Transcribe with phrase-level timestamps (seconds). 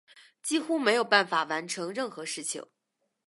[0.41, 2.65] 几乎没有办法完成任何事情